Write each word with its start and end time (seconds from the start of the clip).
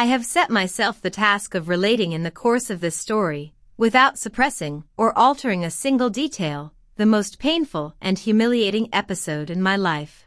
I 0.00 0.04
have 0.04 0.24
set 0.24 0.48
myself 0.48 1.02
the 1.02 1.10
task 1.10 1.54
of 1.54 1.68
relating 1.68 2.12
in 2.12 2.22
the 2.22 2.30
course 2.30 2.70
of 2.70 2.80
this 2.80 2.96
story, 2.96 3.52
without 3.76 4.18
suppressing 4.18 4.84
or 4.96 5.12
altering 5.12 5.62
a 5.62 5.70
single 5.70 6.08
detail, 6.08 6.72
the 6.96 7.04
most 7.04 7.38
painful 7.38 7.94
and 8.00 8.18
humiliating 8.18 8.88
episode 8.94 9.50
in 9.50 9.60
my 9.60 9.76
life. 9.76 10.26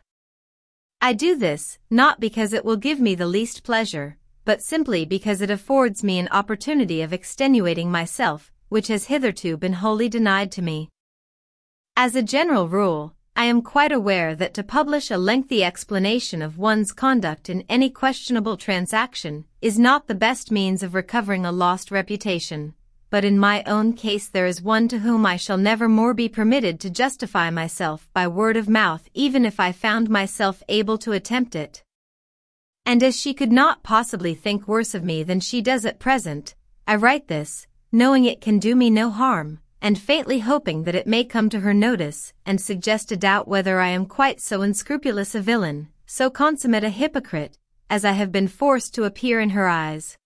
I 1.01 1.13
do 1.13 1.35
this, 1.35 1.79
not 1.89 2.19
because 2.19 2.53
it 2.53 2.63
will 2.63 2.75
give 2.75 2.99
me 2.99 3.15
the 3.15 3.25
least 3.25 3.63
pleasure, 3.63 4.17
but 4.45 4.61
simply 4.61 5.05
because 5.05 5.41
it 5.41 5.49
affords 5.49 6.03
me 6.03 6.19
an 6.19 6.29
opportunity 6.29 7.01
of 7.01 7.11
extenuating 7.11 7.89
myself, 7.89 8.51
which 8.69 8.89
has 8.89 9.05
hitherto 9.05 9.57
been 9.57 9.73
wholly 9.73 10.07
denied 10.07 10.51
to 10.51 10.61
me. 10.61 10.89
As 11.97 12.15
a 12.15 12.21
general 12.21 12.69
rule, 12.69 13.15
I 13.35 13.45
am 13.45 13.61
quite 13.61 13.91
aware 13.91 14.35
that 14.35 14.53
to 14.53 14.63
publish 14.63 15.11
a 15.11 15.17
lengthy 15.17 15.63
explanation 15.63 16.41
of 16.41 16.57
one's 16.57 16.91
conduct 16.91 17.49
in 17.49 17.63
any 17.67 17.89
questionable 17.89 18.57
transaction 18.57 19.45
is 19.61 19.77
not 19.77 20.07
the 20.07 20.15
best 20.15 20.51
means 20.51 20.83
of 20.83 20.93
recovering 20.93 21.45
a 21.45 21.51
lost 21.51 21.91
reputation 21.91 22.75
but 23.13 23.23
in 23.23 23.37
my 23.37 23.61
own 23.67 23.93
case 23.93 24.27
there 24.27 24.47
is 24.47 24.59
one 24.59 24.87
to 24.87 24.97
whom 24.97 25.23
I 25.23 25.37
shall 25.37 25.59
never 25.59 25.87
more 25.87 26.15
be 26.15 26.27
permitted 26.27 26.79
to 26.79 26.89
justify 26.89 27.51
myself 27.51 28.09
by 28.11 28.27
word 28.27 28.57
of 28.57 28.67
mouth 28.67 29.07
even 29.13 29.45
if 29.45 29.59
I 29.59 29.71
found 29.71 30.09
myself 30.09 30.63
able 30.67 30.97
to 30.97 31.11
attempt 31.11 31.55
it. 31.55 31.83
And 32.87 33.03
as 33.03 33.15
she 33.15 33.35
could 33.35 33.51
not 33.51 33.83
possibly 33.83 34.33
think 34.33 34.67
worse 34.67 34.95
of 34.95 35.03
me 35.03 35.21
than 35.21 35.41
she 35.41 35.61
does 35.61 35.85
at 35.85 35.99
present, 35.99 36.55
I 36.87 36.95
write 36.95 37.27
this, 37.27 37.67
knowing 37.91 38.25
it 38.25 38.41
can 38.41 38.57
do 38.57 38.75
me 38.75 38.89
no 38.89 39.11
harm, 39.11 39.59
and 39.83 39.99
faintly 39.99 40.39
hoping 40.39 40.85
that 40.85 40.95
it 40.95 41.05
may 41.05 41.25
come 41.25 41.49
to 41.49 41.59
her 41.59 41.73
notice 41.73 42.31
and 42.45 42.59
suggest 42.59 43.11
a 43.11 43.17
doubt 43.17 43.49
whether 43.49 43.81
I 43.81 43.89
am 43.89 44.05
quite 44.05 44.39
so 44.39 44.61
unscrupulous 44.61 45.35
a 45.35 45.41
villain, 45.41 45.89
so 46.05 46.29
consummate 46.29 46.85
a 46.85 46.89
hypocrite, 46.89 47.57
as 47.89 48.05
I 48.05 48.13
have 48.13 48.31
been 48.31 48.47
forced 48.47 48.95
to 48.95 49.03
appear 49.03 49.41
in 49.41 49.49
her 49.49 49.67
eyes. 49.67 50.17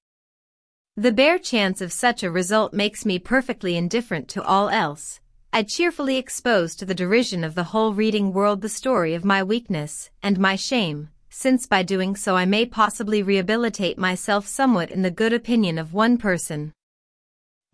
The 0.96 1.12
bare 1.12 1.40
chance 1.40 1.82
of 1.82 1.92
such 1.92 2.22
a 2.22 2.30
result 2.30 2.72
makes 2.72 3.04
me 3.04 3.18
perfectly 3.18 3.76
indifferent 3.76 4.28
to 4.30 4.44
all 4.44 4.70
else. 4.70 5.20
I 5.52 5.64
cheerfully 5.64 6.18
expose 6.18 6.76
to 6.76 6.86
the 6.86 6.94
derision 6.94 7.44
of 7.44 7.56
the 7.56 7.66
whole 7.66 7.96
reading 7.96 8.34
world 8.34 8.62
the 8.62 8.70
story 8.70 9.16
of 9.16 9.26
my 9.26 9.42
weakness 9.42 10.12
and 10.22 10.38
my 10.38 10.56
shame, 10.56 11.10
since 11.32 11.66
by 11.66 11.82
doing 11.82 12.16
so 12.16 12.36
I 12.36 12.46
may 12.46 12.68
possibly 12.68 13.24
rehabilitate 13.24 13.98
myself 13.98 14.46
somewhat 14.46 14.92
in 14.92 15.02
the 15.02 15.10
good 15.10 15.34
opinion 15.34 15.80
of 15.80 15.94
one 15.94 16.20
person. 16.20 16.74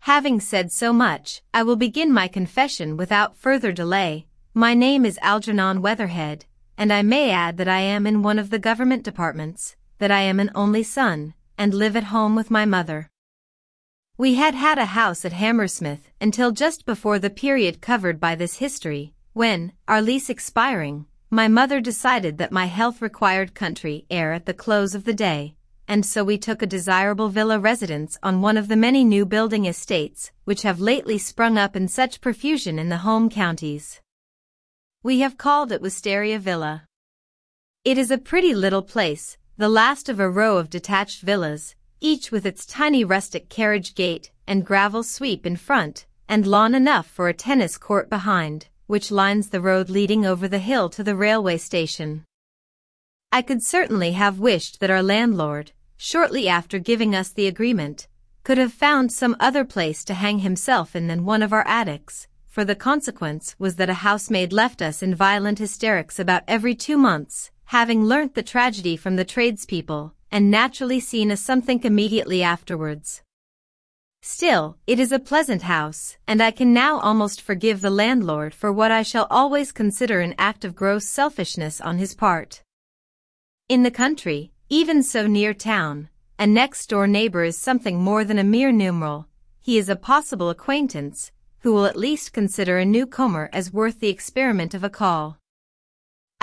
Having 0.04 0.40
said 0.40 0.70
so 0.70 0.92
much, 0.92 1.40
I 1.54 1.62
will 1.62 1.76
begin 1.76 2.12
my 2.12 2.28
confession 2.28 2.98
without 2.98 3.38
further 3.38 3.72
delay. 3.72 4.26
My 4.52 4.74
name 4.74 5.06
is 5.06 5.18
Algernon 5.22 5.80
Weatherhead, 5.80 6.44
and 6.76 6.92
I 6.92 7.00
may 7.00 7.30
add 7.30 7.56
that 7.56 7.68
I 7.68 7.80
am 7.80 8.06
in 8.06 8.22
one 8.22 8.38
of 8.38 8.50
the 8.50 8.58
government 8.58 9.02
departments, 9.02 9.76
that 10.00 10.10
I 10.10 10.20
am 10.20 10.40
an 10.40 10.50
only 10.54 10.82
son, 10.82 11.32
and 11.56 11.72
live 11.72 11.96
at 11.96 12.12
home 12.12 12.36
with 12.36 12.50
my 12.50 12.66
mother. 12.66 13.08
We 14.18 14.34
had 14.34 14.54
had 14.54 14.76
a 14.76 14.92
house 15.00 15.24
at 15.24 15.32
Hammersmith 15.32 16.10
until 16.20 16.50
just 16.50 16.84
before 16.84 17.18
the 17.18 17.30
period 17.30 17.80
covered 17.80 18.20
by 18.20 18.34
this 18.34 18.56
history, 18.56 19.14
when, 19.32 19.72
our 19.88 20.02
lease 20.02 20.28
expiring, 20.28 21.06
my 21.30 21.48
mother 21.48 21.80
decided 21.80 22.36
that 22.36 22.52
my 22.52 22.66
health 22.66 23.00
required 23.00 23.54
country 23.54 24.04
air 24.10 24.34
at 24.34 24.44
the 24.44 24.52
close 24.52 24.94
of 24.94 25.04
the 25.04 25.14
day, 25.14 25.54
and 25.86 26.04
so 26.04 26.24
we 26.24 26.38
took 26.38 26.62
a 26.62 26.66
desirable 26.66 27.28
villa 27.28 27.58
residence 27.58 28.18
on 28.22 28.40
one 28.40 28.56
of 28.56 28.68
the 28.68 28.76
many 28.76 29.04
new 29.04 29.26
building 29.26 29.66
estates 29.66 30.30
which 30.44 30.62
have 30.62 30.80
lately 30.80 31.18
sprung 31.18 31.58
up 31.58 31.76
in 31.76 31.88
such 31.88 32.20
profusion 32.20 32.78
in 32.78 32.88
the 32.88 32.98
home 32.98 33.28
counties. 33.28 34.00
We 35.02 35.20
have 35.20 35.36
called 35.36 35.70
it 35.72 35.82
Wisteria 35.82 36.38
Villa. 36.38 36.84
It 37.84 37.98
is 37.98 38.10
a 38.10 38.18
pretty 38.18 38.54
little 38.54 38.82
place, 38.82 39.36
the 39.58 39.68
last 39.68 40.08
of 40.08 40.18
a 40.18 40.30
row 40.30 40.56
of 40.56 40.70
detached 40.70 41.20
villas, 41.20 41.74
each 42.00 42.32
with 42.32 42.46
its 42.46 42.66
tiny 42.66 43.04
rustic 43.04 43.48
carriage 43.48 43.94
gate 43.94 44.30
and 44.46 44.64
gravel 44.64 45.02
sweep 45.02 45.46
in 45.46 45.56
front, 45.56 46.06
and 46.28 46.46
lawn 46.46 46.74
enough 46.74 47.06
for 47.06 47.28
a 47.28 47.34
tennis 47.34 47.76
court 47.78 48.08
behind, 48.08 48.68
which 48.86 49.10
lines 49.10 49.50
the 49.50 49.60
road 49.60 49.88
leading 49.88 50.26
over 50.26 50.48
the 50.48 50.58
hill 50.58 50.88
to 50.88 51.04
the 51.04 51.16
railway 51.16 51.56
station. 51.56 52.24
I 53.34 53.42
could 53.42 53.64
certainly 53.64 54.12
have 54.12 54.38
wished 54.38 54.78
that 54.78 54.92
our 54.92 55.02
landlord, 55.02 55.72
shortly 55.96 56.48
after 56.48 56.78
giving 56.78 57.16
us 57.16 57.30
the 57.30 57.48
agreement, 57.48 58.06
could 58.44 58.58
have 58.58 58.72
found 58.72 59.10
some 59.10 59.34
other 59.40 59.64
place 59.64 60.04
to 60.04 60.14
hang 60.14 60.38
himself 60.38 60.94
in 60.94 61.08
than 61.08 61.24
one 61.24 61.42
of 61.42 61.52
our 61.52 61.66
attics, 61.66 62.28
for 62.46 62.64
the 62.64 62.76
consequence 62.76 63.56
was 63.58 63.74
that 63.74 63.90
a 63.90 64.04
housemaid 64.06 64.52
left 64.52 64.80
us 64.80 65.02
in 65.02 65.16
violent 65.16 65.58
hysterics 65.58 66.20
about 66.20 66.44
every 66.46 66.76
two 66.76 66.96
months, 66.96 67.50
having 67.64 68.04
learnt 68.04 68.36
the 68.36 68.42
tragedy 68.44 68.96
from 68.96 69.16
the 69.16 69.24
tradespeople, 69.24 70.14
and 70.30 70.48
naturally 70.48 71.00
seen 71.00 71.32
a 71.32 71.36
something 71.36 71.82
immediately 71.82 72.40
afterwards. 72.40 73.24
Still, 74.22 74.76
it 74.86 75.00
is 75.00 75.10
a 75.10 75.18
pleasant 75.18 75.62
house, 75.62 76.16
and 76.28 76.40
I 76.40 76.52
can 76.52 76.72
now 76.72 77.00
almost 77.00 77.42
forgive 77.42 77.80
the 77.80 77.90
landlord 77.90 78.54
for 78.54 78.72
what 78.72 78.92
I 78.92 79.02
shall 79.02 79.26
always 79.28 79.72
consider 79.72 80.20
an 80.20 80.36
act 80.38 80.64
of 80.64 80.76
gross 80.76 81.08
selfishness 81.08 81.80
on 81.80 81.98
his 81.98 82.14
part. 82.14 82.60
In 83.66 83.82
the 83.82 83.90
country, 83.90 84.52
even 84.68 85.02
so 85.02 85.26
near 85.26 85.54
town, 85.54 86.10
a 86.38 86.46
next-door 86.46 87.06
neighbor 87.06 87.44
is 87.44 87.56
something 87.56 87.98
more 87.98 88.22
than 88.22 88.38
a 88.38 88.44
mere 88.44 88.70
numeral, 88.70 89.26
he 89.58 89.78
is 89.78 89.88
a 89.88 89.96
possible 89.96 90.50
acquaintance, 90.50 91.32
who 91.60 91.72
will 91.72 91.86
at 91.86 91.96
least 91.96 92.34
consider 92.34 92.76
a 92.76 92.84
newcomer 92.84 93.48
as 93.54 93.72
worth 93.72 94.00
the 94.00 94.10
experiment 94.10 94.74
of 94.74 94.84
a 94.84 94.90
call. 94.90 95.38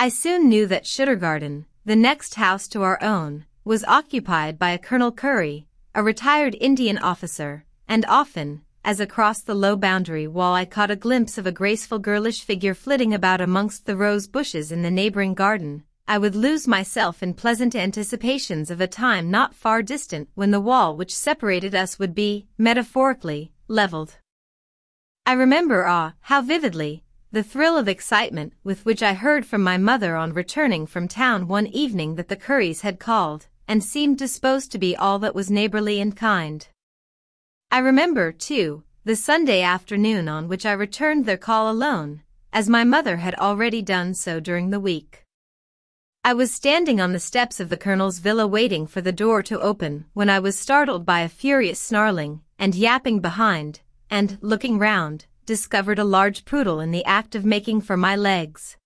I 0.00 0.08
soon 0.08 0.48
knew 0.48 0.66
that 0.66 0.82
Shuturgarden, 0.82 1.66
the 1.84 1.94
next 1.94 2.34
house 2.34 2.66
to 2.66 2.82
our 2.82 3.00
own, 3.00 3.46
was 3.64 3.84
occupied 3.84 4.58
by 4.58 4.70
a 4.70 4.78
Colonel 4.78 5.12
Curry, 5.12 5.68
a 5.94 6.02
retired 6.02 6.56
Indian 6.60 6.98
officer, 6.98 7.64
and 7.86 8.04
often, 8.06 8.62
as 8.84 8.98
across 8.98 9.42
the 9.42 9.54
low 9.54 9.76
boundary 9.76 10.26
wall 10.26 10.54
I 10.54 10.64
caught 10.64 10.90
a 10.90 10.96
glimpse 10.96 11.38
of 11.38 11.46
a 11.46 11.52
graceful 11.52 12.00
girlish 12.00 12.42
figure 12.42 12.74
flitting 12.74 13.14
about 13.14 13.40
amongst 13.40 13.86
the 13.86 13.96
rose 13.96 14.26
bushes 14.26 14.72
in 14.72 14.82
the 14.82 14.90
neighboring 14.90 15.34
garden, 15.34 15.84
I 16.06 16.18
would 16.18 16.34
lose 16.34 16.66
myself 16.66 17.22
in 17.22 17.34
pleasant 17.34 17.74
anticipations 17.74 18.70
of 18.70 18.80
a 18.80 18.86
time 18.86 19.30
not 19.30 19.54
far 19.54 19.82
distant 19.82 20.28
when 20.34 20.50
the 20.50 20.60
wall 20.60 20.96
which 20.96 21.14
separated 21.14 21.74
us 21.74 21.98
would 21.98 22.14
be, 22.14 22.48
metaphorically, 22.58 23.52
leveled. 23.68 24.18
I 25.24 25.32
remember, 25.32 25.86
ah, 25.86 26.14
how 26.22 26.42
vividly, 26.42 27.04
the 27.30 27.42
thrill 27.42 27.78
of 27.78 27.88
excitement 27.88 28.52
with 28.62 28.84
which 28.84 29.02
I 29.02 29.14
heard 29.14 29.46
from 29.46 29.62
my 29.62 29.78
mother 29.78 30.16
on 30.16 30.34
returning 30.34 30.86
from 30.86 31.08
town 31.08 31.48
one 31.48 31.66
evening 31.68 32.16
that 32.16 32.28
the 32.28 32.36
Curries 32.36 32.82
had 32.82 32.98
called 32.98 33.46
and 33.66 33.82
seemed 33.82 34.18
disposed 34.18 34.70
to 34.72 34.78
be 34.78 34.94
all 34.96 35.18
that 35.20 35.34
was 35.34 35.50
neighborly 35.50 36.00
and 36.00 36.16
kind. 36.16 36.66
I 37.70 37.78
remember, 37.78 38.32
too, 38.32 38.82
the 39.04 39.16
Sunday 39.16 39.62
afternoon 39.62 40.28
on 40.28 40.46
which 40.46 40.66
I 40.66 40.72
returned 40.72 41.24
their 41.24 41.38
call 41.38 41.70
alone, 41.70 42.22
as 42.52 42.68
my 42.68 42.84
mother 42.84 43.16
had 43.16 43.34
already 43.36 43.80
done 43.80 44.12
so 44.12 44.40
during 44.40 44.70
the 44.70 44.80
week. 44.80 45.21
I 46.24 46.34
was 46.34 46.54
standing 46.54 47.00
on 47.00 47.12
the 47.12 47.18
steps 47.18 47.58
of 47.58 47.68
the 47.68 47.76
colonel's 47.76 48.20
villa 48.20 48.46
waiting 48.46 48.86
for 48.86 49.00
the 49.00 49.10
door 49.10 49.42
to 49.42 49.60
open 49.60 50.04
when 50.12 50.30
I 50.30 50.38
was 50.38 50.56
startled 50.56 51.04
by 51.04 51.22
a 51.22 51.28
furious 51.28 51.80
snarling 51.80 52.42
and 52.60 52.76
yapping 52.76 53.18
behind, 53.18 53.80
and, 54.08 54.38
looking 54.40 54.78
round, 54.78 55.26
discovered 55.46 55.98
a 55.98 56.04
large 56.04 56.44
poodle 56.44 56.78
in 56.78 56.92
the 56.92 57.04
act 57.04 57.34
of 57.34 57.44
making 57.44 57.80
for 57.80 57.96
my 57.96 58.14
legs. 58.14 58.76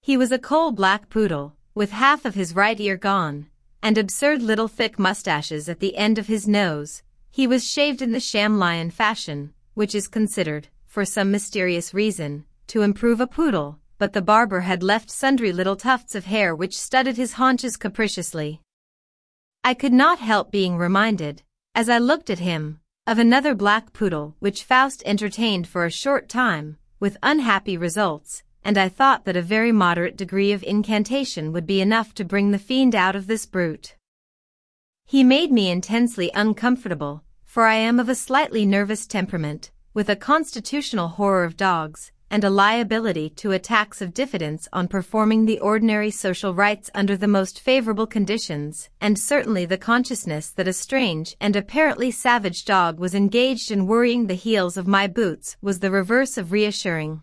He 0.00 0.16
was 0.16 0.32
a 0.32 0.38
coal-black 0.38 1.10
poodle, 1.10 1.56
with 1.74 1.90
half 1.90 2.24
of 2.24 2.36
his 2.36 2.54
right 2.54 2.80
ear 2.80 2.96
gone, 2.96 3.48
and 3.82 3.98
absurd 3.98 4.40
little 4.40 4.68
thick 4.68 4.98
mustaches 4.98 5.68
at 5.68 5.80
the 5.80 5.94
end 5.98 6.16
of 6.16 6.28
his 6.28 6.48
nose. 6.48 7.02
He 7.30 7.46
was 7.46 7.68
shaved 7.68 8.00
in 8.00 8.12
the 8.12 8.18
sham 8.18 8.58
lion 8.58 8.90
fashion, 8.90 9.52
which 9.74 9.94
is 9.94 10.08
considered, 10.08 10.68
for 10.86 11.04
some 11.04 11.30
mysterious 11.30 11.92
reason, 11.92 12.46
to 12.68 12.80
improve 12.80 13.20
a 13.20 13.26
poodle, 13.26 13.78
but 14.00 14.14
the 14.14 14.22
barber 14.22 14.60
had 14.62 14.82
left 14.82 15.10
sundry 15.10 15.52
little 15.52 15.76
tufts 15.76 16.14
of 16.14 16.24
hair 16.24 16.56
which 16.56 16.76
studded 16.76 17.18
his 17.18 17.34
haunches 17.34 17.76
capriciously. 17.76 18.62
I 19.62 19.74
could 19.74 19.92
not 19.92 20.20
help 20.20 20.50
being 20.50 20.78
reminded, 20.78 21.42
as 21.74 21.90
I 21.90 21.98
looked 21.98 22.30
at 22.30 22.38
him, 22.38 22.80
of 23.06 23.18
another 23.18 23.54
black 23.54 23.92
poodle 23.92 24.36
which 24.38 24.64
Faust 24.64 25.02
entertained 25.04 25.68
for 25.68 25.84
a 25.84 25.90
short 25.90 26.30
time, 26.30 26.78
with 26.98 27.18
unhappy 27.22 27.76
results, 27.76 28.42
and 28.64 28.78
I 28.78 28.88
thought 28.88 29.26
that 29.26 29.36
a 29.36 29.42
very 29.42 29.70
moderate 29.70 30.16
degree 30.16 30.52
of 30.52 30.62
incantation 30.62 31.52
would 31.52 31.66
be 31.66 31.82
enough 31.82 32.14
to 32.14 32.24
bring 32.24 32.52
the 32.52 32.58
fiend 32.58 32.94
out 32.94 33.14
of 33.14 33.26
this 33.26 33.44
brute. 33.44 33.96
He 35.04 35.22
made 35.22 35.52
me 35.52 35.70
intensely 35.70 36.30
uncomfortable, 36.32 37.22
for 37.44 37.66
I 37.66 37.74
am 37.74 38.00
of 38.00 38.08
a 38.08 38.14
slightly 38.14 38.64
nervous 38.64 39.06
temperament, 39.06 39.70
with 39.92 40.08
a 40.08 40.16
constitutional 40.16 41.08
horror 41.08 41.44
of 41.44 41.58
dogs, 41.58 42.12
and 42.30 42.44
a 42.44 42.50
liability 42.50 43.28
to 43.28 43.50
attacks 43.50 44.00
of 44.00 44.14
diffidence 44.14 44.68
on 44.72 44.86
performing 44.86 45.44
the 45.44 45.58
ordinary 45.58 46.10
social 46.10 46.54
rites 46.54 46.88
under 46.94 47.16
the 47.16 47.26
most 47.26 47.58
favorable 47.58 48.06
conditions, 48.06 48.88
and 49.00 49.18
certainly 49.18 49.66
the 49.66 49.76
consciousness 49.76 50.50
that 50.50 50.68
a 50.68 50.72
strange 50.72 51.36
and 51.40 51.56
apparently 51.56 52.10
savage 52.10 52.64
dog 52.64 53.00
was 53.00 53.14
engaged 53.14 53.70
in 53.70 53.86
worrying 53.86 54.26
the 54.26 54.34
heels 54.34 54.76
of 54.76 54.86
my 54.86 55.06
boots 55.06 55.56
was 55.60 55.80
the 55.80 55.90
reverse 55.90 56.38
of 56.38 56.52
reassuring. 56.52 57.20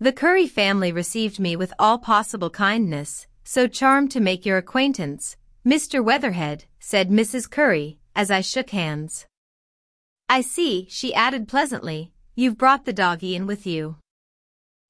The 0.00 0.12
Curry 0.12 0.48
family 0.48 0.90
received 0.90 1.38
me 1.38 1.54
with 1.54 1.72
all 1.78 1.98
possible 1.98 2.50
kindness, 2.50 3.28
so 3.44 3.68
charmed 3.68 4.10
to 4.10 4.20
make 4.20 4.44
your 4.44 4.58
acquaintance, 4.58 5.36
Mr. 5.64 6.04
Weatherhead, 6.04 6.64
said 6.80 7.08
Mrs. 7.08 7.48
Curry, 7.48 7.98
as 8.16 8.30
I 8.30 8.40
shook 8.40 8.70
hands. 8.70 9.26
I 10.28 10.40
see, 10.40 10.86
she 10.90 11.14
added 11.14 11.46
pleasantly, 11.46 12.11
you've 12.34 12.56
brought 12.56 12.86
the 12.86 12.92
doggy 12.94 13.36
in 13.36 13.46
with 13.46 13.66
you. 13.66 13.96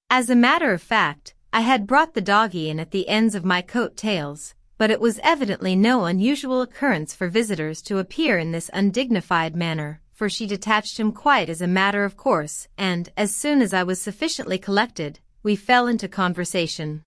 As 0.08 0.30
a 0.30 0.36
matter 0.36 0.72
of 0.72 0.80
fact, 0.80 1.34
I 1.52 1.62
had 1.62 1.88
brought 1.88 2.14
the 2.14 2.20
doggy 2.20 2.70
in 2.70 2.78
at 2.78 2.92
the 2.92 3.08
ends 3.08 3.34
of 3.34 3.44
my 3.44 3.62
coat 3.62 3.96
tails, 3.96 4.54
but 4.78 4.90
it 4.90 5.00
was 5.00 5.18
evidently 5.24 5.74
no 5.74 6.04
unusual 6.04 6.62
occurrence 6.62 7.14
for 7.14 7.28
visitors 7.28 7.82
to 7.82 7.98
appear 7.98 8.38
in 8.38 8.52
this 8.52 8.70
undignified 8.72 9.56
manner, 9.56 10.00
for 10.12 10.28
she 10.28 10.46
detached 10.46 11.00
him 11.00 11.10
quite 11.10 11.50
as 11.50 11.60
a 11.60 11.66
matter 11.66 12.04
of 12.04 12.16
course, 12.16 12.68
and, 12.78 13.10
as 13.16 13.34
soon 13.34 13.60
as 13.60 13.74
I 13.74 13.82
was 13.82 14.00
sufficiently 14.00 14.58
collected, 14.58 15.18
we 15.42 15.56
fell 15.56 15.88
into 15.88 16.06
conversation. 16.06 17.02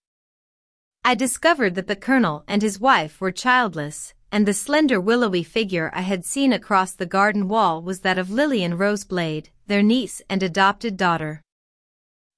I 1.06 1.16
discovered 1.16 1.76
that 1.76 1.88
the 1.88 1.96
colonel 1.96 2.44
and 2.46 2.62
his 2.62 2.80
wife 2.80 3.22
were 3.22 3.32
childless, 3.32 4.14
and 4.32 4.46
the 4.46 4.54
slender 4.54 5.00
willowy 5.00 5.44
figure 5.44 5.92
I 5.94 6.02
had 6.02 6.26
seen 6.26 6.52
across 6.52 6.92
the 6.92 7.06
garden 7.06 7.48
wall 7.48 7.82
was 7.82 8.02
that 8.02 8.18
of 8.18 8.30
Lillian 8.30 8.78
Roseblade, 8.78 9.50
their 9.68 9.84
niece 9.84 10.22
and 10.30 10.42
adopted 10.44 10.98
daughter. 10.98 11.42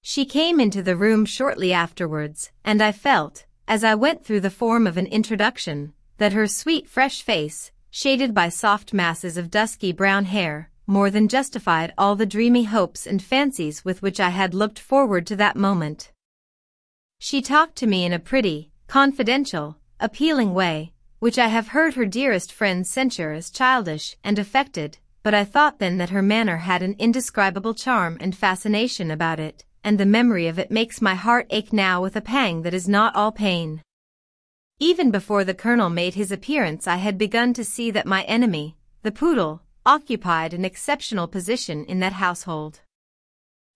She 0.02 0.26
came 0.26 0.60
into 0.60 0.82
the 0.82 0.96
room 0.96 1.26
shortly 1.26 1.74
afterwards, 1.74 2.52
and 2.64 2.82
I 2.82 2.92
felt, 2.92 3.46
as 3.68 3.84
I 3.84 3.96
went 3.96 4.24
through 4.24 4.40
the 4.40 4.50
form 4.50 4.88
of 4.88 4.98
an 4.98 5.08
introduction, 5.08 5.94
that 6.18 6.34
her 6.34 6.48
sweet 6.48 6.88
fresh 6.88 7.22
face, 7.22 7.72
shaded 7.90 8.34
by 8.34 8.50
soft 8.50 8.94
masses 8.94 9.38
of 9.38 9.52
dusky 9.52 9.92
brown 9.92 10.26
hair, 10.26 10.70
more 10.86 11.10
than 11.10 11.28
justified 11.28 11.94
all 11.98 12.16
the 12.16 12.26
dreamy 12.26 12.64
hopes 12.64 13.06
and 13.06 13.22
fancies 13.22 13.84
with 13.84 14.02
which 14.02 14.20
I 14.20 14.30
had 14.30 14.54
looked 14.54 14.80
forward 14.80 15.28
to 15.28 15.36
that 15.36 15.58
moment. 15.58 16.12
She 17.20 17.42
talked 17.42 17.76
to 17.78 17.88
me 17.88 18.06
in 18.06 18.14
a 18.14 18.20
pretty, 18.20 18.72
confidential, 18.88 19.78
appealing 20.00 20.54
way, 20.54 20.94
which 21.20 21.38
I 21.38 21.48
have 21.48 21.70
heard 21.70 21.96
her 21.96 22.06
dearest 22.06 22.54
friends 22.54 22.90
censure 22.90 23.34
as 23.34 23.50
childish 23.50 24.16
and 24.24 24.40
affected, 24.40 25.00
but 25.28 25.34
I 25.34 25.44
thought 25.44 25.80
then 25.80 25.98
that 25.98 26.12
her 26.12 26.22
manner 26.22 26.56
had 26.56 26.82
an 26.82 26.96
indescribable 26.98 27.74
charm 27.74 28.16
and 28.22 28.34
fascination 28.34 29.12
about 29.12 29.42
it, 29.42 29.66
and 29.84 30.00
the 30.00 30.06
memory 30.06 30.48
of 30.48 30.58
it 30.58 30.72
makes 30.72 31.02
my 31.02 31.16
heart 31.16 31.48
ache 31.50 31.74
now 31.74 32.02
with 32.02 32.16
a 32.16 32.22
pang 32.22 32.62
that 32.62 32.74
is 32.74 32.88
not 32.88 33.14
all 33.14 33.34
pain. 33.34 33.82
Even 34.80 35.12
before 35.12 35.44
the 35.44 35.54
colonel 35.54 35.90
made 35.90 36.14
his 36.14 36.32
appearance 36.32 36.88
I 36.88 36.96
had 36.96 37.18
begun 37.18 37.54
to 37.56 37.66
see 37.66 37.92
that 37.92 38.06
my 38.06 38.24
enemy, 38.24 38.78
the 39.02 39.12
poodle, 39.12 39.64
occupied 39.86 40.54
an 40.54 40.64
exceptional 40.64 41.28
position 41.28 41.84
in 41.84 42.00
that 42.00 42.14
household. 42.14 42.80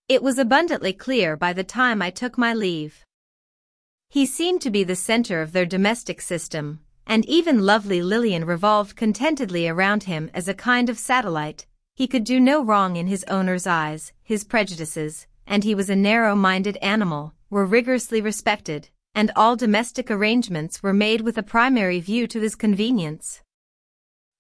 It 0.08 0.24
was 0.24 0.38
abundantly 0.38 0.94
clear 0.94 1.36
by 1.36 1.52
the 1.52 1.66
time 1.66 2.02
I 2.02 2.12
took 2.12 2.38
my 2.38 2.54
leave. 2.54 3.04
He 4.08 4.26
seemed 4.26 4.62
to 4.62 4.72
be 4.72 4.86
the 4.86 4.96
center 4.96 5.42
of 5.42 5.52
their 5.52 5.66
domestic 5.66 6.22
system, 6.22 6.80
and 7.06 7.26
even 7.26 7.66
lovely 7.66 8.02
Lillian 8.02 8.46
revolved 8.46 8.96
contentedly 8.96 9.68
around 9.68 10.04
him 10.04 10.30
as 10.34 10.48
a 10.48 10.54
kind 10.54 10.90
of 10.90 10.98
satellite. 10.98 11.66
He 11.96 12.08
could 12.08 12.24
do 12.24 12.40
no 12.40 12.64
wrong 12.64 12.96
in 12.96 13.08
his 13.08 13.24
owner's 13.26 13.68
eyes, 13.68 14.14
his 14.24 14.44
prejudices, 14.44 15.28
and 15.46 15.64
he 15.64 15.76
was 15.76 15.90
a 15.90 15.96
narrow-minded 15.96 16.78
animal, 16.78 17.34
were 17.50 17.66
rigorously 17.66 18.22
respected, 18.22 18.90
and 19.14 19.32
all 19.36 19.56
domestic 19.56 20.10
arrangements 20.10 20.82
were 20.82 20.94
made 20.94 21.22
with 21.22 21.38
a 21.38 21.44
primary 21.44 22.00
view 22.00 22.28
to 22.28 22.40
his 22.40 22.56
convenience. 22.56 23.42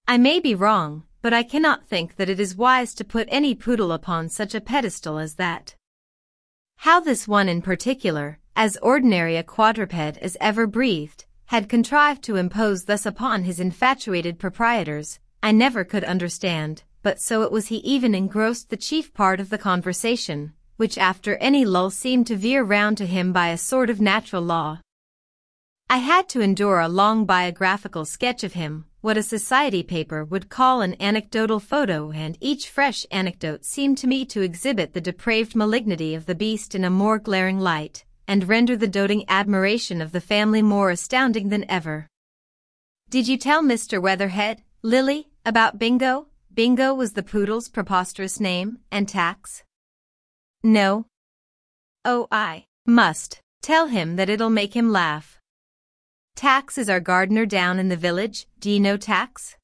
I 0.08 0.18
may 0.18 0.40
be 0.40 0.56
wrong, 0.56 1.04
but 1.22 1.34
I 1.34 1.44
cannot 1.44 1.88
think 1.88 2.16
that 2.16 2.30
it 2.30 2.40
is 2.40 2.56
wise 2.56 2.94
to 2.96 3.04
put 3.04 3.28
any 3.30 3.54
poodle 3.54 3.92
upon 3.92 4.30
such 4.30 4.56
a 4.56 4.62
pedestal 4.62 5.20
as 5.20 5.36
that. 5.36 5.76
How 6.78 7.00
this 7.00 7.28
one 7.28 7.48
in 7.48 7.62
particular, 7.62 8.40
as 8.56 8.78
ordinary 8.78 9.38
a 9.38 9.44
quadruped 9.44 9.94
as 9.94 10.36
ever 10.42 10.66
breathed, 10.66 11.26
had 11.52 11.68
contrived 11.68 12.24
to 12.24 12.38
impose 12.38 12.86
thus 12.86 13.06
upon 13.06 13.44
his 13.44 13.60
infatuated 13.60 14.40
proprietors, 14.40 15.20
I 15.44 15.52
never 15.52 15.84
could 15.84 16.06
understand, 16.06 16.84
but 17.04 17.20
so 17.20 17.42
it 17.42 17.52
was 17.52 17.68
he 17.68 17.80
even 17.80 18.16
engrossed 18.16 18.70
the 18.70 18.78
chief 18.78 19.14
part 19.14 19.42
of 19.42 19.50
the 19.50 19.58
conversation, 19.58 20.54
which 20.78 20.98
after 20.98 21.36
any 21.36 21.66
lull 21.66 21.90
seemed 21.90 22.28
to 22.28 22.38
veer 22.38 22.64
round 22.64 22.96
to 23.00 23.06
him 23.06 23.34
by 23.34 23.50
a 23.50 23.58
sort 23.58 23.90
of 23.90 24.00
natural 24.00 24.42
law. 24.42 24.80
I 25.90 25.98
had 25.98 26.30
to 26.30 26.40
endure 26.40 26.80
a 26.80 26.88
long 26.88 27.26
biographical 27.26 28.06
sketch 28.06 28.46
of 28.46 28.54
him, 28.54 28.86
what 29.02 29.18
a 29.18 29.22
society 29.22 29.84
paper 29.84 30.24
would 30.24 30.48
call 30.48 30.80
an 30.80 30.96
anecdotal 31.02 31.60
photo 31.60 32.12
and 32.12 32.38
each 32.40 32.70
fresh 32.70 33.06
anecdote 33.12 33.66
seemed 33.66 33.98
to 33.98 34.08
me 34.08 34.24
to 34.28 34.40
exhibit 34.40 34.94
the 34.94 35.02
depraved 35.02 35.54
malignity 35.54 36.16
of 36.16 36.28
the 36.28 36.36
beast 36.44 36.76
in 36.76 36.86
a 36.86 36.90
more 36.90 37.20
glaring 37.20 37.60
light, 37.60 38.06
and 38.28 38.48
render 38.48 38.76
the 38.76 38.88
doting 38.88 39.26
admiration 39.28 40.02
of 40.02 40.12
the 40.12 40.22
family 40.22 40.62
more 40.62 40.90
astounding 40.90 41.50
than 41.50 41.70
ever. 41.70 42.08
Did 43.10 43.28
you 43.28 43.38
tell 43.38 43.62
Mr. 43.62 44.02
Weatherhead, 44.02 44.64
Lily, 44.82 45.30
about 45.46 45.78
Bingo? 45.78 46.28
Bingo 46.54 46.94
was 46.94 47.14
the 47.14 47.24
poodle's 47.24 47.70
preposterous 47.70 48.40
name, 48.40 48.80
and 48.92 49.08
tax? 49.08 49.64
No. 50.64 51.06
Oh, 52.04 52.28
I 52.32 52.66
must 52.86 53.42
tell 53.62 53.88
him 53.88 54.16
that 54.16 54.30
it'll 54.30 54.50
make 54.50 54.76
him 54.76 54.92
laugh. 54.92 55.40
Tax 56.36 56.78
is 56.78 56.90
our 56.90 57.00
gardener 57.00 57.46
down 57.46 57.80
in 57.80 57.90
the 57.90 57.96
village, 57.98 58.48
do 58.60 58.72
you 58.72 58.80
know 58.80 58.98
Tax? 58.98 59.58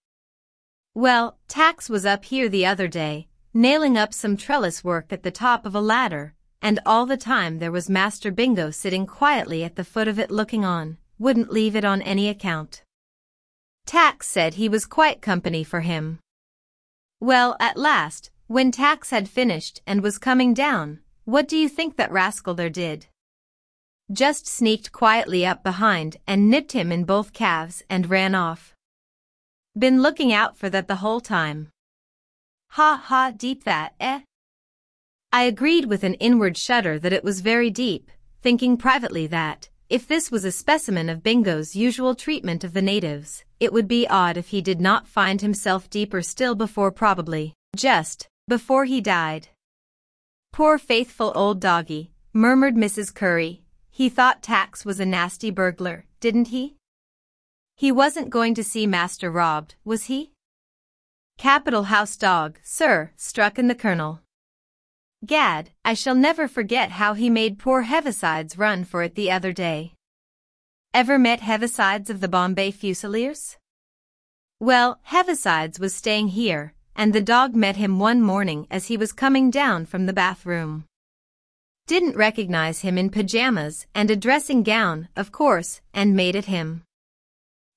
Well, 0.93 1.37
Tax 1.47 1.89
was 1.89 2.05
up 2.05 2.25
here 2.25 2.49
the 2.49 2.65
other 2.65 2.87
day, 2.87 3.27
nailing 3.53 3.97
up 3.97 4.13
some 4.13 4.37
trellis 4.37 4.83
work 4.83 5.11
at 5.11 5.23
the 5.23 5.31
top 5.31 5.65
of 5.65 5.73
a 5.73 5.81
ladder, 5.81 6.35
and 6.61 6.79
all 6.85 7.05
the 7.05 7.17
time 7.17 7.59
there 7.59 7.71
was 7.71 7.89
Master 7.89 8.31
Bingo 8.31 8.71
sitting 8.71 9.05
quietly 9.05 9.63
at 9.63 9.75
the 9.75 9.83
foot 9.83 10.07
of 10.07 10.19
it 10.19 10.31
looking 10.31 10.65
on, 10.65 10.97
wouldn't 11.19 11.51
leave 11.51 11.75
it 11.75 11.85
on 11.85 12.01
any 12.01 12.29
account. 12.29 12.83
Tax 13.85 14.27
said 14.27 14.55
he 14.55 14.67
was 14.67 14.85
quite 14.85 15.21
company 15.21 15.63
for 15.63 15.81
him. 15.81 16.19
Well, 17.19 17.55
at 17.59 17.77
last, 17.77 18.31
when 18.47 18.71
Tax 18.71 19.09
had 19.09 19.29
finished 19.29 19.81
and 19.87 20.01
was 20.01 20.17
coming 20.17 20.53
down, 20.53 20.99
what 21.25 21.47
do 21.47 21.57
you 21.57 21.67
think 21.67 21.97
that 21.97 22.11
rascal 22.11 22.53
there 22.53 22.69
did? 22.69 23.07
Just 24.11 24.47
sneaked 24.47 24.91
quietly 24.91 25.45
up 25.45 25.63
behind 25.63 26.17
and 26.25 26.49
nipped 26.49 26.71
him 26.71 26.91
in 26.91 27.03
both 27.03 27.33
calves 27.33 27.83
and 27.89 28.09
ran 28.09 28.35
off. 28.35 28.73
Been 29.77 30.01
looking 30.01 30.31
out 30.31 30.57
for 30.57 30.69
that 30.69 30.87
the 30.87 30.97
whole 30.97 31.19
time. 31.19 31.67
Ha 32.71 33.01
ha 33.03 33.31
deep 33.35 33.63
that, 33.65 33.95
eh? 33.99 34.21
I 35.31 35.43
agreed 35.43 35.85
with 35.85 36.03
an 36.03 36.13
inward 36.15 36.57
shudder 36.57 36.97
that 36.99 37.13
it 37.13 37.23
was 37.23 37.41
very 37.41 37.69
deep, 37.69 38.11
thinking 38.41 38.77
privately 38.77 39.27
that, 39.27 39.69
if 39.89 40.07
this 40.07 40.31
was 40.31 40.45
a 40.45 40.51
specimen 40.51 41.09
of 41.09 41.23
Bingo's 41.23 41.75
usual 41.75 42.15
treatment 42.15 42.63
of 42.63 42.73
the 42.73 42.81
natives, 42.81 43.43
it 43.59 43.71
would 43.71 43.87
be 43.87 44.07
odd 44.07 44.37
if 44.37 44.49
he 44.49 44.61
did 44.61 44.81
not 44.81 45.07
find 45.07 45.41
himself 45.41 45.89
deeper 45.89 46.21
still 46.21 46.55
before 46.55 46.91
probably, 46.91 47.53
just, 47.75 48.27
before 48.47 48.85
he 48.85 49.01
died. 49.01 49.49
Poor 50.53 50.77
faithful 50.77 51.31
old 51.35 51.59
doggy, 51.59 52.11
murmured 52.33 52.75
Mrs. 52.75 53.13
Curry. 53.13 53.63
He 53.89 54.09
thought 54.09 54.43
Tax 54.43 54.85
was 54.85 54.99
a 54.99 55.05
nasty 55.05 55.51
burglar, 55.51 56.05
didn't 56.19 56.47
he? 56.47 56.75
He 57.75 57.91
wasn't 57.91 58.29
going 58.29 58.55
to 58.55 58.63
see 58.63 58.87
Master 58.87 59.29
robbed, 59.29 59.75
was 59.85 60.05
he? 60.05 60.31
Capital 61.37 61.83
house 61.83 62.17
dog, 62.17 62.59
sir, 62.63 63.11
struck 63.15 63.59
in 63.59 63.67
the 63.67 63.75
colonel. 63.75 64.21
Gad, 65.25 65.71
I 65.83 65.95
shall 65.95 66.13
never 66.13 66.47
forget 66.47 66.91
how 66.91 67.13
he 67.13 67.29
made 67.29 67.57
poor 67.57 67.81
Heavisides 67.81 68.57
run 68.57 68.85
for 68.85 69.01
it 69.01 69.15
the 69.15 69.31
other 69.31 69.51
day. 69.51 69.93
Ever 70.93 71.17
met 71.17 71.41
Heavisides 71.41 72.11
of 72.11 72.21
the 72.21 72.27
Bombay 72.27 72.69
Fusiliers? 72.71 73.57
Well, 74.59 74.99
Heavisides 75.03 75.79
was 75.79 75.95
staying 75.95 76.29
here, 76.29 76.73
and 76.95 77.13
the 77.13 77.21
dog 77.21 77.55
met 77.55 77.77
him 77.77 77.97
one 77.97 78.21
morning 78.21 78.67
as 78.69 78.87
he 78.87 78.97
was 78.97 79.11
coming 79.11 79.49
down 79.49 79.87
from 79.87 80.05
the 80.05 80.13
bathroom. 80.13 80.85
Didn't 81.87 82.15
recognize 82.15 82.81
him 82.81 82.97
in 82.97 83.09
pajamas 83.09 83.87
and 83.95 84.11
a 84.11 84.15
dressing 84.15 84.61
gown, 84.61 85.09
of 85.15 85.31
course, 85.31 85.81
and 85.93 86.15
made 86.15 86.35
at 86.35 86.45
him. 86.45 86.83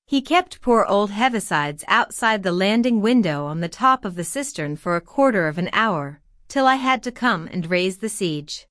He 0.05 0.21
kept 0.21 0.61
poor 0.61 0.85
old 0.85 1.09
Heavisides 1.09 1.83
outside 1.87 2.43
the 2.43 2.51
landing 2.51 3.01
window 3.01 3.45
on 3.45 3.61
the 3.61 3.69
top 3.69 4.05
of 4.05 4.15
the 4.15 4.23
cistern 4.23 4.75
for 4.75 4.95
a 4.95 5.01
quarter 5.01 5.47
of 5.47 5.57
an 5.57 5.69
hour, 5.73 6.21
till 6.51 6.67
I 6.67 6.75
had 6.75 7.01
to 7.03 7.13
come 7.13 7.47
and 7.49 7.71
raise 7.71 7.99
the 7.99 8.09
siege. 8.09 8.67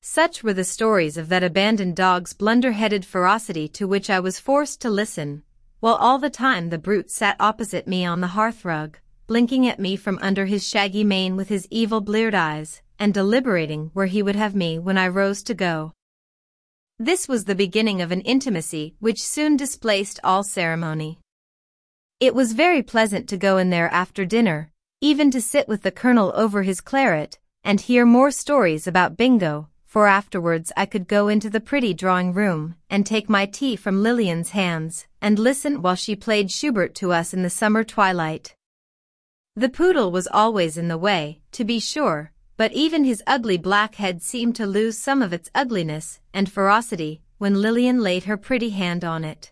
Such 0.00 0.42
were 0.42 0.54
the 0.54 0.64
stories 0.64 1.18
of 1.18 1.28
that 1.28 1.44
abandoned 1.44 1.94
dog's 1.94 2.32
blunder-headed 2.32 3.04
ferocity 3.04 3.68
to 3.68 3.86
which 3.86 4.08
I 4.08 4.18
was 4.18 4.40
forced 4.40 4.80
to 4.80 4.88
listen, 4.88 5.42
while 5.80 5.96
all 5.96 6.18
the 6.18 6.30
time 6.30 6.70
the 6.70 6.78
brute 6.78 7.10
sat 7.10 7.36
opposite 7.38 7.86
me 7.86 8.06
on 8.06 8.22
the 8.22 8.28
hearthrug, 8.28 8.94
blinking 9.26 9.68
at 9.68 9.78
me 9.78 9.94
from 9.94 10.18
under 10.22 10.46
his 10.46 10.66
shaggy 10.66 11.04
mane 11.04 11.36
with 11.36 11.50
his 11.50 11.68
evil 11.70 12.00
bleared 12.00 12.34
eyes, 12.34 12.80
and 12.98 13.12
deliberating 13.12 13.90
where 13.92 14.06
he 14.06 14.22
would 14.22 14.36
have 14.36 14.54
me 14.54 14.78
when 14.78 14.96
I 14.96 15.08
rose 15.08 15.42
to 15.42 15.54
go. 15.54 15.92
This 16.98 17.28
was 17.28 17.44
the 17.44 17.54
beginning 17.54 18.00
of 18.00 18.10
an 18.10 18.22
intimacy 18.22 18.94
which 19.00 19.22
soon 19.22 19.58
displaced 19.58 20.18
all 20.24 20.42
ceremony. 20.42 21.18
It 22.20 22.34
was 22.34 22.54
very 22.54 22.82
pleasant 22.82 23.28
to 23.28 23.36
go 23.36 23.58
in 23.58 23.68
there 23.68 23.92
after 23.92 24.24
dinner, 24.24 24.72
even 25.00 25.30
to 25.30 25.40
sit 25.40 25.66
with 25.66 25.82
the 25.82 25.90
colonel 25.90 26.30
over 26.34 26.62
his 26.62 26.80
claret, 26.80 27.38
and 27.64 27.80
hear 27.80 28.04
more 28.04 28.30
stories 28.30 28.86
about 28.86 29.16
Bingo, 29.16 29.68
for 29.86 30.06
afterwards 30.06 30.72
I 30.76 30.86
could 30.86 31.08
go 31.08 31.28
into 31.28 31.48
the 31.48 31.60
pretty 31.60 31.94
drawing 31.94 32.32
room 32.32 32.76
and 32.90 33.04
take 33.04 33.28
my 33.28 33.46
tea 33.46 33.76
from 33.76 34.02
Lillian's 34.02 34.50
hands 34.50 35.06
and 35.20 35.38
listen 35.38 35.82
while 35.82 35.96
she 35.96 36.14
played 36.14 36.50
Schubert 36.50 36.94
to 36.96 37.12
us 37.12 37.32
in 37.32 37.42
the 37.42 37.50
summer 37.50 37.82
twilight. 37.82 38.54
The 39.56 39.68
poodle 39.68 40.12
was 40.12 40.28
always 40.30 40.76
in 40.76 40.88
the 40.88 40.98
way, 40.98 41.40
to 41.52 41.64
be 41.64 41.80
sure, 41.80 42.32
but 42.56 42.72
even 42.72 43.04
his 43.04 43.22
ugly 43.26 43.56
black 43.56 43.94
head 43.94 44.22
seemed 44.22 44.54
to 44.56 44.66
lose 44.66 44.98
some 44.98 45.22
of 45.22 45.32
its 45.32 45.50
ugliness 45.54 46.20
and 46.32 46.50
ferocity 46.50 47.22
when 47.38 47.62
Lillian 47.62 48.00
laid 48.00 48.24
her 48.24 48.36
pretty 48.36 48.70
hand 48.70 49.02
on 49.02 49.24
it. 49.24 49.50